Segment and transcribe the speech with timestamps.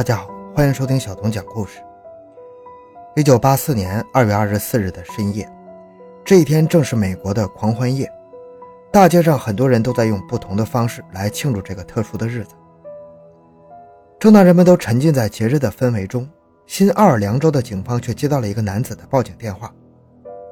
[0.00, 1.78] 大家好，欢迎收听小童讲故事。
[3.16, 5.46] 一九八四年二月二十四日的深夜，
[6.24, 8.10] 这一天正是美国的狂欢夜，
[8.90, 12.54] 大街上很多人都在用不同的方式来庆祝这个特殊的日子。
[14.18, 16.26] 正当人们都沉浸在节日的氛围中，
[16.64, 19.70] 新奥尔良州的警方却接到了一个男子的报警电话。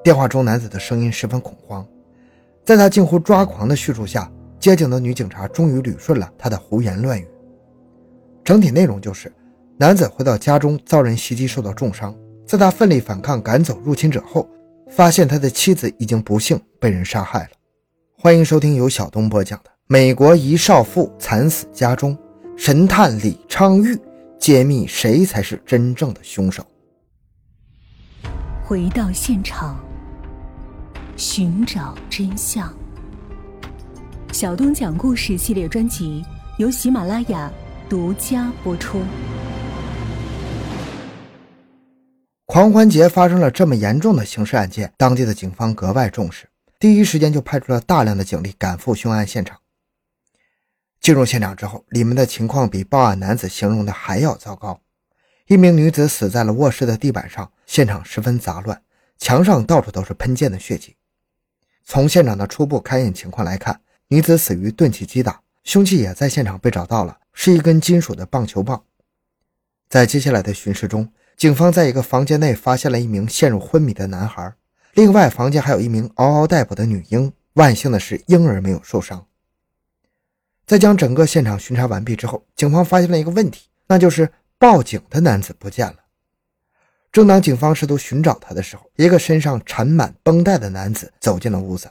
[0.05, 1.89] 电话中男子的声音十分恐慌，
[2.67, 4.31] 在他近乎抓狂的叙述下，
[4.61, 7.27] 接警的女警察终于捋顺了他的胡言乱语。
[8.45, 9.31] 整体内容就是，
[9.81, 12.13] 男子回到家中遭人袭击，受到重伤。
[12.45, 14.49] 在他奋力反抗、赶走入侵者后，
[14.91, 17.51] 发现他的妻子已经不幸被人杀害了。
[18.21, 22.13] 欢迎收听由小东播讲的《美国一少妇惨死家中》，
[22.57, 23.97] 神探李昌钰
[24.37, 26.67] 揭秘谁才是真正的凶手。
[28.65, 29.79] 回到现场，
[31.17, 32.69] 寻找真相。
[34.33, 36.25] 小东讲故事系列专辑
[36.59, 37.49] 由喜马拉雅。
[37.89, 39.01] 独家播出。
[42.49, 46.49] 狂欢节发生了这么严重的刑事案件，当地的警方格外重视，
[46.81, 49.61] 第一时间就派出了大量的警力赶赴凶案现场。
[50.99, 54.81] 进入现场之后，里面的情况比报案男子形容的还要糟糕。
[55.47, 58.81] 一名女子死在了卧室的地板上，现场十分杂乱，
[59.19, 60.97] 墙上到处都是喷溅的血迹。
[61.85, 67.19] 从现场的初步勘验情况来看，女子死于钝器击打，凶器也在现场被找到了。
[67.35, 68.83] 是一根金属的棒球棒。
[69.91, 74.53] 在接下来的巡视中，警方在一个房间内发现了一名陷入昏迷的男孩，
[74.95, 77.33] 另外房间还有一名嗷嗷待哺的女婴。
[77.53, 79.25] 万幸的是，婴儿没有受伤。
[80.67, 84.29] 在将整个现场巡查完毕之后，警方发现了一个问题，那就是
[84.59, 85.97] 报警的男子不见了。
[87.13, 91.89] 正当警方试图寻找他的时候，一个身上缠满绷带的男子走进了屋子。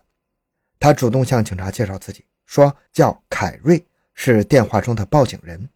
[0.78, 3.86] 他主动向警察介绍自己，说叫凯瑞。
[4.14, 5.70] 是电话中的报警人，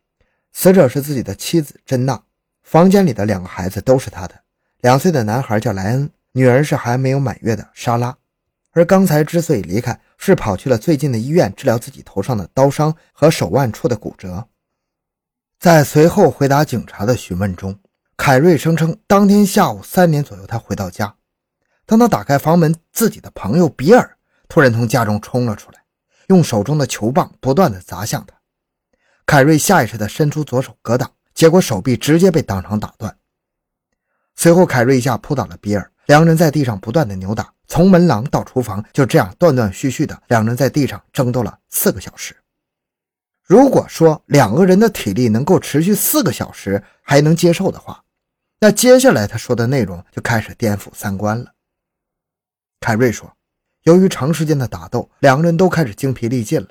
[0.52, 2.22] 死者是自己的妻子珍娜，
[2.72, 4.44] 房间里的两个孩子都是他的，
[4.80, 8.16] 两岁的男孩叫莱恩，女儿是还没有满月的莎拉。
[8.72, 14.48] 而刚才之所以离开，是跑去了最近的医院治疗自己头上的刀伤和手腕处的骨折。
[15.60, 17.78] 在随后回答警察的询问中，
[18.16, 21.14] 凯瑞声称当天下午三点左右他回到家，
[21.86, 24.18] 当他打开房门，自己的朋友比尔
[24.48, 25.80] 突然从家中冲了出来。
[26.28, 28.34] 用手中的球棒不断的砸向他，
[29.26, 33.18] 凯瑞下意识的伸出左手格挡，结果手臂直接被当场打断。
[34.36, 42.38] 随后，凯瑞一下扑倒了比尔，两人在地上不断的扭打，从门廊到厨房，就这样断断续续的，两人在地上争斗了四个小时。
[43.42, 48.04] 如果说两个人的体力能够持续四个小时还能接受的话，
[48.60, 51.52] 那接下来他说的内容就开始颠覆三观了。
[52.82, 53.36] 凯瑞说。
[53.86, 56.68] 由于长时间的打斗，两个人都开始精疲力尽了。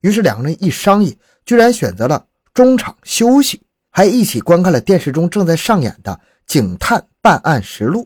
[0.00, 3.62] 于是两个人一商议，居然选择了中场休息，
[3.92, 6.12] 还一起观看了电视中正在上演的
[6.46, 8.04] 《警探办案实录》。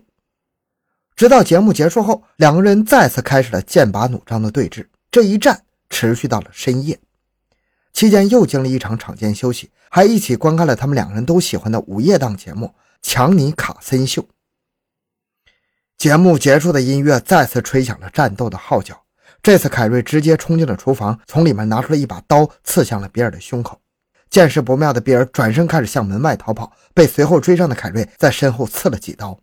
[1.14, 4.84] 直到节目结束后，两个人再次开始了剑拔弩张的对峙。
[5.12, 6.98] 这一战持续到了深夜，
[7.92, 12.66] 期间又经历一场场间休息，还一起观看了他们两个人都喜欢的午夜档节目
[13.00, 14.20] 《强尼卡森秀》。
[15.97, 19.00] 节目结束的音乐再次吹响了战斗的号角。
[19.41, 23.80] 这次，凯瑞直接冲进了厨房，从里面拿出了一把刀，刺向了比尔的胸口。
[24.31, 29.38] 见势不妙的比尔转身开始向门外逃跑，被随后追上的凯瑞在身后刺了几刀。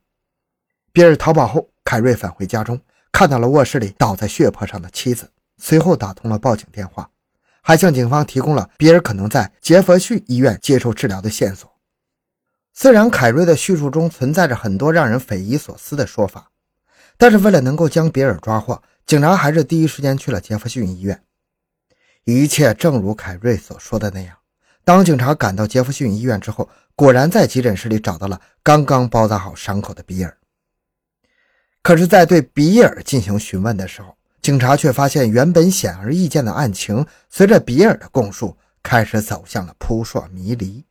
[0.91, 2.79] 比尔逃跑后，凯瑞返回家中，
[3.11, 7.09] 看到了卧室里倒在血泊上的妻子，随后打通了报警电话，
[7.61, 11.71] 还向警方提供了比尔可能在杰弗逊医院接受治疗的线索。
[12.73, 16.49] 虽然凯瑞的叙述中存在着很多让人匪夷所思的说法，
[17.17, 21.23] 但是为了能够将比尔抓获，警察还是第一时间去了杰弗逊医院。
[22.23, 24.35] 一切正如凯瑞所说的那样，
[24.85, 30.37] 当警察赶到杰弗逊医院之后，果然在急诊室里找到了刚刚包扎好伤口的比尔。
[31.81, 40.83] 可是，在对比尔进行询问的时候，警察却发现原本显而易见的案情，随着比尔的供述开始走向了扑朔迷离。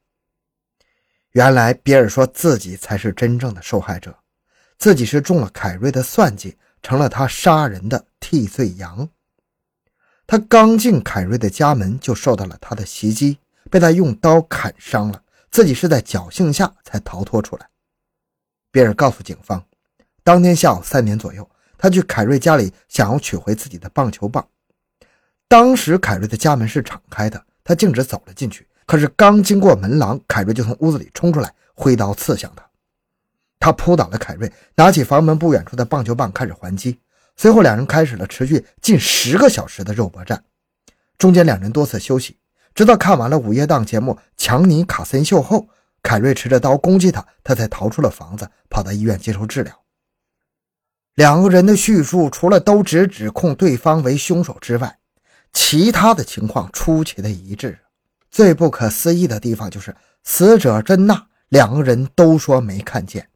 [1.32, 4.14] 原来比尔说自己才是真正的受害者，
[4.78, 9.08] 自己是中了凯瑞的算计，成了他杀人的替罪羊。
[10.26, 13.38] 他刚进凯瑞的家门就受到了他的袭击，
[13.72, 17.66] 被他用刀砍伤了，自己是在侥幸下才逃脱出来。
[18.70, 19.64] 比尔告诉警方，
[20.22, 21.48] 当天下午三点左右，
[21.78, 24.46] 他去凯瑞家里想要取回自己的棒球棒，
[25.48, 28.68] 当时凯瑞的家门是敞开的，他径直走了进去。
[28.84, 32.62] 可是刚经过门廊，凯瑞就从屋子里冲出来，挥刀刺向他。
[33.58, 37.00] 他扑倒了凯瑞，拿起房门不远处的棒球棒开始还击。
[37.36, 40.44] 随后，两人开始了持续近十个小时的肉搏战。
[41.16, 42.36] 中间两人多次休息，
[42.74, 45.68] 直到看完了午夜档节目《强尼卡森秀》后，
[46.02, 49.78] 凯瑞持着刀攻击他，他才逃出了房子，跑到医院接受治疗。
[51.14, 54.98] 两个人的叙述除了都只指控对方为凶手之外，
[55.52, 57.78] 其他的情况出奇的一致。
[58.30, 59.94] 最不可思议的地方就是
[60.24, 63.28] 死者珍娜两个人都说没看见。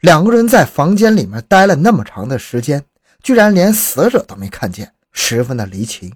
[0.00, 2.82] 两个人在房间里面待了那么长的时间，
[3.22, 6.14] 居然连死者都没看见，十分的离奇。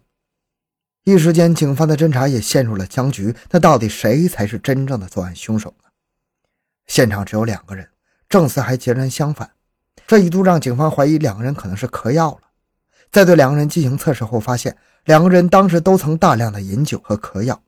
[1.05, 3.35] 一时间，警方的侦查也陷入了僵局。
[3.51, 5.89] 那到底谁才是真正的作案凶手呢？
[6.87, 7.89] 现场只有两个人，
[8.29, 9.51] 证词还截然相反，
[10.07, 12.49] 这一度让警方怀疑两个人可能是嗑药了。
[13.11, 17.61] 在对两个人进行测试后，发现两个人当时都曾大量的饮酒和嗑药。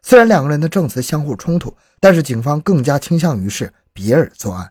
[0.00, 4.70] 虽然两个人的证词相互冲突，但是警方更加倾向于是比尔作案，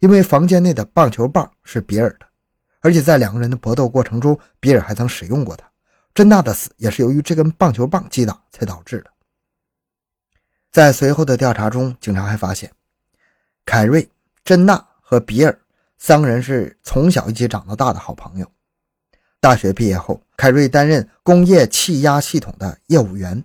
[0.00, 2.26] 因为房间内的棒球棒是比尔的，
[2.80, 5.70] 而且在两个人的搏斗过程中，比尔还曾使用过它。
[6.16, 9.10] 珍娜的死也是由于这根棒球棒击打才导致的。
[10.72, 12.72] 在随后的调查中，警察还发现，
[13.66, 14.08] 凯瑞、
[14.42, 15.60] 珍娜和比尔
[15.98, 18.50] 三个人是从小一起长到大的好朋友。
[19.40, 23.44] 大学毕业后，凯瑞担任工业气压系统的业务员，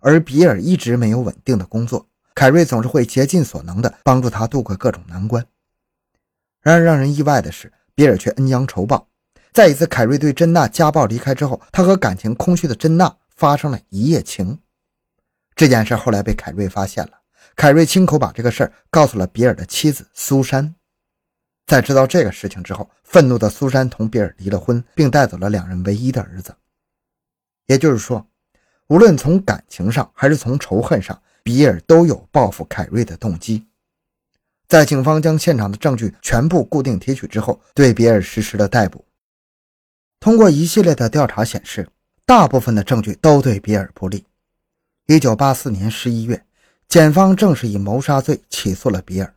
[0.00, 2.08] 而比尔一直没有稳定的工作。
[2.34, 5.46] 凯瑞总是会竭尽所能地帮助他度过各种难关。
[6.62, 9.06] 然而，让人意外的是，比尔却恩将仇报。
[9.58, 14.56] 在一次凯瑞对珍娜家暴离开之后，他和感情空虚的珍娜发生了一夜情。
[15.56, 17.10] 这件事后来被凯瑞发现了，
[17.56, 20.72] 凯瑞亲口把这个事儿告诉了比尔的妻子苏珊。
[21.66, 26.54] 在知道这个事情之后，愤怒的苏珊同比尔离了婚，并带走了两人唯一的儿子。
[27.66, 28.24] 也就是说，
[28.86, 33.66] 无论从感情上还是从仇恨上，比尔都有报复凯瑞的动机。
[34.68, 39.04] 在警方将现场的证据全部固定提取之后，对比尔实施了逮捕。
[40.20, 41.88] 通过一系列的调查显示，
[42.26, 44.24] 大部分的证据都对比尔不利。
[45.06, 46.44] 一九八四年十一月，
[46.88, 49.34] 检方正式以谋杀罪起诉了比尔。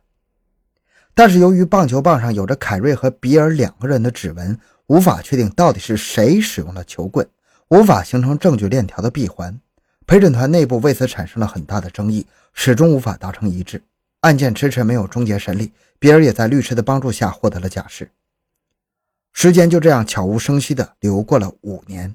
[1.14, 4.58] 但是由于棒球棒上有着凯瑞和比尔两个人的指纹，
[4.88, 7.26] 无法确定到底是谁使用了球棍，
[7.68, 9.58] 无法形成证据链条的闭环。
[10.06, 13.80] 陪审团内部为此产生了很大的争议，始终无法达成一致。
[14.22, 18.10] 案件迟迟没有终结审理，比尔也在律师的帮助下获得了假释。
[19.32, 22.14] 时间就这样悄无声息地流过了五年，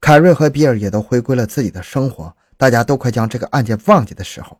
[0.00, 4.58] 凯瑞和比尔也都回归了自己的生活，大家都快将这个案件忘记的时候，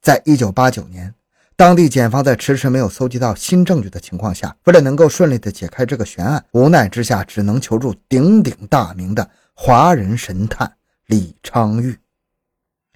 [0.00, 1.14] 在一九八九年，
[1.54, 10.72] 当地检方在迟迟没有搜集到新证据的情况下，为了能够顺利地解开这个悬案，无奈之下只能求助鼎鼎大名的华人神探
[11.06, 11.98] 李昌钰。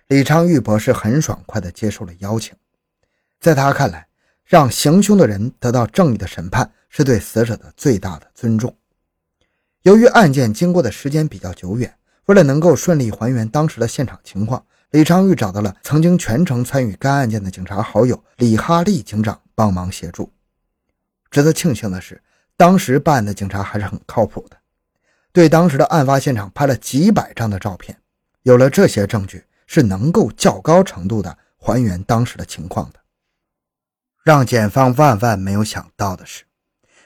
[0.08, 2.54] 李昌钰博士很爽快地接受了邀请，
[3.40, 4.06] 在他看来，
[4.44, 6.72] 让行凶的人得到正义的审判。
[6.92, 8.76] 是对死者的最大的尊重。
[9.80, 11.92] 由于案件经过的时间比较久远，
[12.26, 20.30] 为了能够顺利还原当时的现场情况，李昌钰找到了曾经全程参与该案件的警察好友李哈利警长帮忙协助。
[21.30, 22.22] 值得庆幸的是，
[22.58, 24.56] 当时办案的警察还是很靠谱的，
[25.32, 27.98] 对当时的案发现场拍了几百张的照片。
[28.42, 33.00] 有了这些证据，是能够较高程度的还原当时的情况的。
[34.22, 36.44] 让检方万万没有想到的是。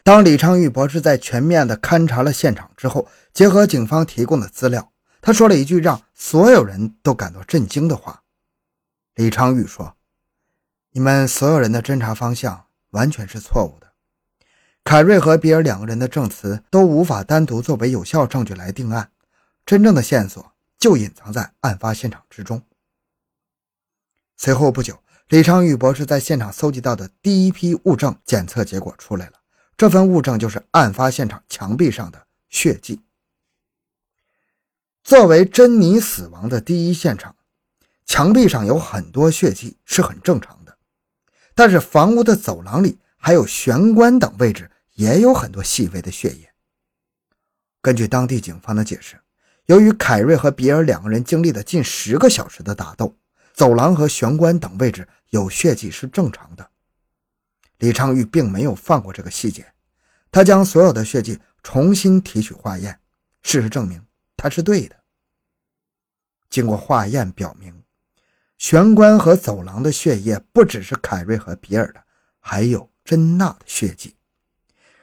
[0.07, 8.23] 当李昌钰博士在全面的勘察了现场之后，结合警方提供的资料，他说了一句让所有人都感到震惊的话。
[9.17, 9.97] 李昌钰说
[10.95, 13.89] ：“你们所有人的侦查方向完全是错误的。
[14.85, 19.11] 凯瑞和比尔两个人的证词都无法单独作为有效证据来定案，
[19.65, 22.63] 真正的线索就隐藏在案发现场之中。”
[24.39, 29.36] 随后不久，李昌钰博士在现场搜集到的第一批物证检测结果出来了。
[29.77, 33.03] 这份物证就是案发现场墙壁上的血迹。
[35.05, 37.37] 作为珍妮死亡的第一现场，
[38.07, 40.77] 墙壁上有很多血迹是很正常的。
[41.55, 46.53] 但是房屋的走廊里还有玄关等位置也有很多细微的血液。
[47.81, 49.21] 根据当地警方的解释，
[49.67, 53.15] 由于凯瑞和比尔两个人经历了近十个小时的打斗，
[53.53, 56.71] 走廊和玄关等位置有血迹是正常的。
[57.79, 59.73] 李昌钰并没有放过这个细节，
[60.31, 62.99] 他将所有的血迹重新提取化验，
[63.43, 64.03] 事实证明
[64.37, 64.97] 他是对的。
[66.49, 67.83] 经过化验表明，
[68.57, 72.03] 玄关和走廊的血液不只是凯瑞和比尔的，
[72.41, 74.15] 还有珍娜的血迹。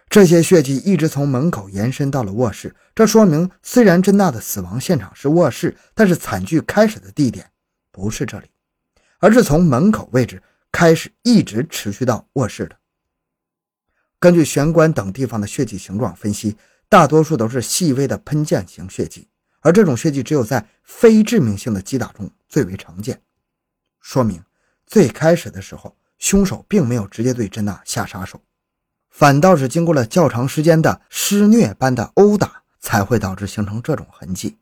[0.09, 7.51] 这些血迹一直从门口延伸到了卧室，这说明虽然珍娜的死亡现场是卧室，但是惨剧开始的地点
[7.91, 8.49] 不是这里，
[9.19, 10.41] 而是从门口位置。
[10.73, 12.75] 开始一直持续到卧室的。
[14.19, 16.57] 根据玄关等地方的血迹形状分析，
[16.89, 19.29] 大多数都是细微的喷溅型血迹，
[19.61, 23.21] 而这种血迹只有在非致命性的击打中最为常见，
[24.01, 24.43] 说明
[24.87, 28.41] 最开始的时候，凶手并没有直接对珍娜下杀手，
[29.11, 34.57] 反倒是经过了较长时间的施虐般的殴打，才会导致形成这种痕迹。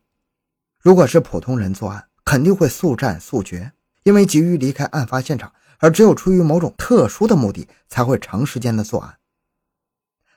[0.79, 3.71] 如果是普通人作案，肯定会速战速决，
[4.03, 9.17] 因为急于离开案发现场，而只有出于某种特殊的目的，才会长时间的作案。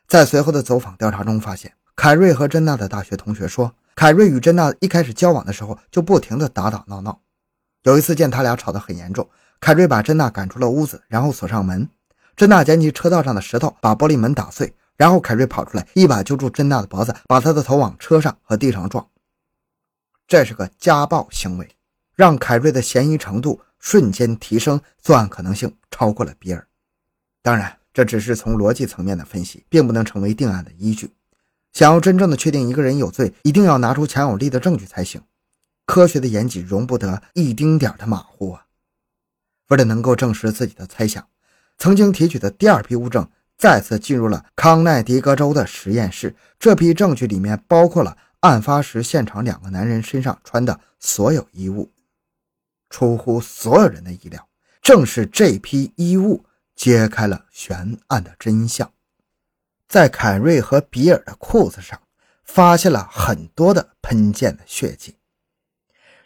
[0.09, 7.21] 在随后的走访调查中发现，凯瑞和珍娜的大学同学说，凯瑞与珍娜一开始交往的时候就不停的打打闹闹。
[7.83, 9.29] 有一次见他俩吵得很严重，
[9.61, 11.89] 凯瑞把珍娜赶出了屋子，然后锁上门。
[12.35, 19.07] 珍娜捡起车道上的石头，把玻璃门打碎，然后凯瑞跑出来，一把揪住珍娜的脖子，把她的头往车上和地上撞。
[20.27, 21.77] 这是个家暴行为，
[22.15, 26.67] 让凯瑞的嫌疑程度瞬间提升，作案可能性超过了比尔。
[27.43, 31.11] 当然，这只是从逻辑层面的分析，并不能成为定案的依据。
[31.75, 35.21] 想要真正的确定一个人有罪，一定要拿出强有力的证据才行。
[35.85, 38.65] 科学的严谨容不得一丁点的马虎啊！
[39.69, 41.29] 为了能够证实自己的猜想，
[41.77, 46.35] 曾经提取的第二批物证再次进入了康奈狄格州的实验室。
[46.59, 51.91] 这批证据里面包括了案发时现场两个男人身上穿的所有衣物。
[52.95, 54.47] 出乎所有人的意料，
[54.81, 56.45] 正是这批衣物
[56.77, 58.89] 揭开了悬案的真相。
[59.89, 62.01] 在凯瑞和比尔的裤子上，
[62.45, 65.17] 发现了很多的喷溅的血迹。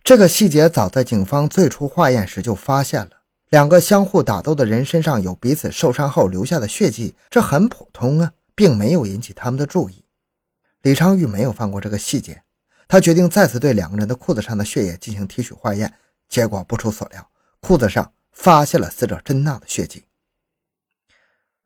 [0.05, 3.13] 这个细节早在警方最初化验时就发现了，
[3.49, 10.05] 两个相互打斗的人身上有彼此受伤后留下的血迹，这很普通啊，并没有引起他们的注意。
[10.83, 12.43] 李昌钰没有放过这个细节，
[12.87, 15.95] 他决定再次对两个人的裤子上的血液进行提取化验，
[16.29, 17.31] 结果不出所料，
[17.61, 20.05] 裤子上发现了死者珍娜的血迹。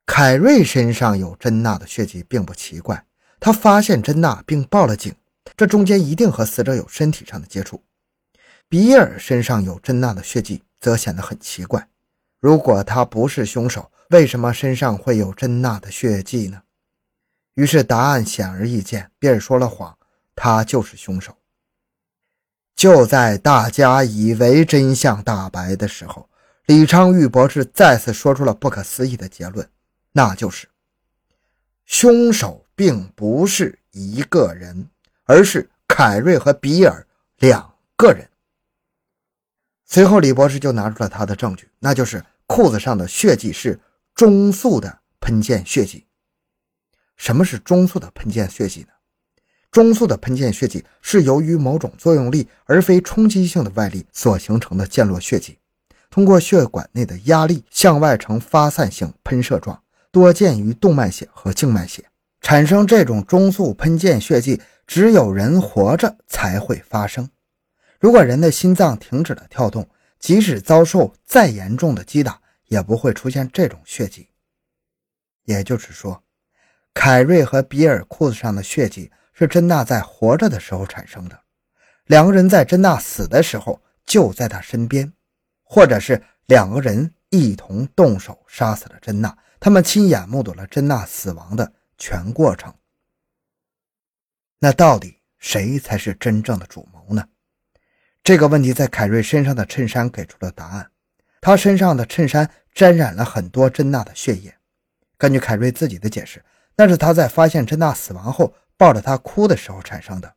[0.07, 3.07] 凯瑞身上有珍娜的血迹并不奇怪，
[3.41, 5.15] 他发现珍娜并报了警，
[5.57, 7.83] 这中间一定和死者有身体上的接触。
[8.69, 11.89] 比尔身上有珍娜的血迹，则显得很奇怪。
[12.41, 16.63] 如果他不是凶手，为什么身上会有珍娜的血迹呢？
[17.55, 19.97] 于是答案显而易见，比尔说了谎，
[20.35, 21.37] 他就是凶手。
[22.83, 26.29] 就在大家以为真相大白的时候，
[26.67, 29.65] 李昌钰博士再次说出了不可思议的结论，
[30.11, 30.67] 那就是
[31.85, 34.89] 凶手并不是一个人，
[35.27, 38.29] 而是凯瑞和比尔两个人。
[39.85, 43.79] 随后，李博士就拿出了他的证据，那就是裤子上的血迹是
[44.13, 46.05] 中速的喷溅血迹。
[47.17, 48.92] 什么是中速的喷溅血迹呢？
[49.73, 55.59] 中速的喷溅血迹是由于某种作用力而非冲击性的外力所形成的溅落血迹，
[56.11, 62.05] 通过血管内的压力向外呈发散性喷射状，多见于动脉血和静脉血。
[62.43, 67.27] 产生这种中速喷溅血迹，只有人活着才会发生。
[67.99, 69.89] 如果人的心脏停止了跳动，
[70.19, 74.29] 即使遭受再严重的击打，也不会出现这种血迹。
[75.45, 76.23] 也就是说，
[76.93, 81.41] 凯瑞和比尔裤子上的血迹是珍娜在活着的时候产生的，
[82.07, 85.13] 两个人在珍娜死的时候就在她身边，
[85.63, 92.73] 或者是两个人一同动手杀死了珍娜，他们亲眼目睹了珍娜死亡的全过程。
[94.59, 97.27] 那到底谁才是真正的主谋呢？
[98.23, 100.89] 这个问题在凯瑞身上的衬衫给出了答案。
[101.41, 104.55] 他身上的衬衫沾染了很多珍娜的血液。
[105.19, 106.45] 根据凯瑞自己的解释，
[106.77, 110.35] 那是他在发现珍娜死亡后抱着他哭的时候产生的。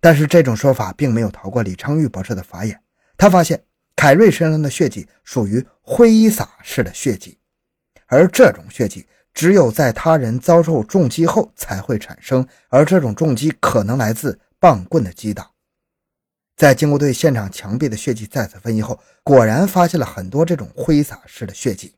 [0.00, 2.82] 但是这种说法并没有逃过李昌钰博士的法眼。
[3.16, 3.62] 他发现
[3.94, 7.38] 凯瑞身上的血迹属于挥洒式的血迹，
[8.06, 15.50] 而这种血迹只有在他人遭受重击后才会产生，而这种重击可能来自棒棍的击打。
[16.56, 21.94] 在经过对现场墙壁的血迹再次分析后，果然发现了很多这种挥洒式的血迹。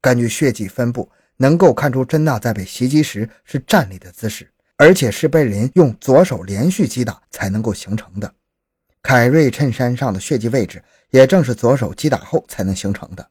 [0.00, 8.30] 根据血迹分布，能够看出珍娜在被袭击时是站立的姿势，而且是被人用左手连续击打才能够形成的。
[9.02, 13.26] 凯瑞衬衫上的血迹位置也正是左手击打后才能形成的。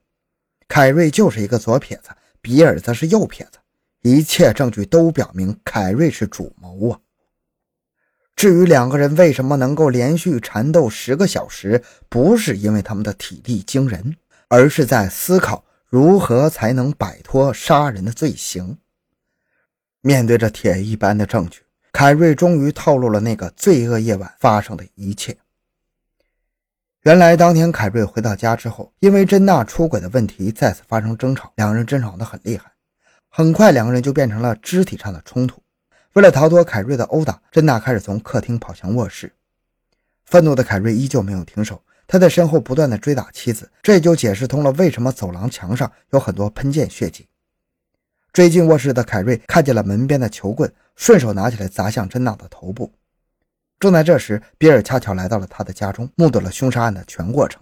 [0.67, 2.09] 凯瑞就是一个左撇子，
[2.41, 3.59] 比尔则是右撇子，
[4.01, 6.99] 一切证据都表明凯瑞是主谋啊。
[8.35, 14.15] 至于两个人为什么能够连续缠斗十个小时，不是因为他们的体力惊人，
[14.47, 18.77] 而是在思考如何才能摆脱杀人的罪行。
[20.01, 25.35] 面对着铁一般的证据，凯瑞终于透露了那个罪恶夜晚发生的一切。
[27.01, 32.71] 原来，当天凯瑞回到家之后，因为珍娜出轨的问题再次发生争吵，两人争吵得很厉害，
[33.27, 35.61] 很快两个人就变成了肢体上的冲突。
[36.13, 39.33] 为了逃脱凯瑞的殴打，珍娜开始从客厅跑向卧室。
[40.25, 47.27] 愤怒的凯瑞依旧没有停手，他在身后不断的追打妻子，这也就解释通了为什么走廊墙上有很多喷溅血迹。
[48.33, 52.91] 追进卧室的凯瑞看见了门边的球棍，顺手拿起来砸向珍娜的头部。
[53.79, 57.61] 正在这时，比尔恰巧来到了他的家中，目睹了凶杀案的全过程。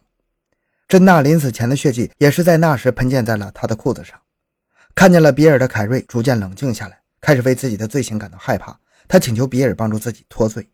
[0.87, 4.17] 珍娜临死前的血迹也是在那时喷溅在了他的裤子上。
[4.95, 8.79] 看见了比尔的凯瑞逐渐冷静下来，开始为自己的罪行感到害怕。
[9.09, 10.69] 他请求比尔帮助自己脱罪。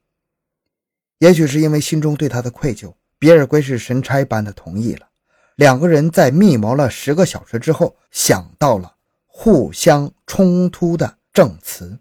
[1.18, 5.08] 也许是因为心中对他的愧疚，比尔鬼使神差般的同意了。
[5.56, 11.98] 两个人在密谋了十个小时之后，想到了互相冲突的证词。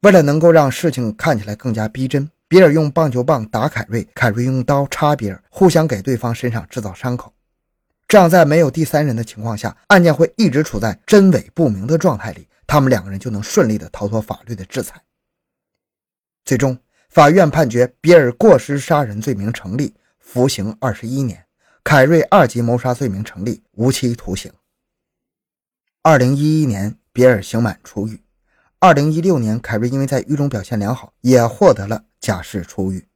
[0.00, 7.34] 为了能够让事情看起来更加逼真，比尔用棒球棒打凯瑞，凯瑞用刀插比尔，互相给对方身上制造伤口。
[8.08, 15.02] 这样，在没有第三人的情况下，案件会一直处在真伪不明的状态里，他们两个人就能顺利的逃脱法律的制裁。
[16.42, 16.78] 最终，
[17.14, 21.38] 法院判决比尔过失杀人罪名成立，服刑二十一年；
[21.84, 24.52] 凯瑞二级谋杀罪名成立，无期徒刑。
[26.02, 28.20] 二零一一年，比尔刑满出狱。
[28.80, 33.06] 二零一六年，凯瑞因为在狱中表现良好，也获得了假释出狱。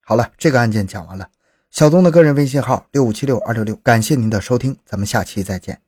[0.00, 1.30] 好了，这个案件讲完了。
[1.70, 5.80] 小东的个人微信号六五七六二六六，感谢您的收听，咱们下期再见。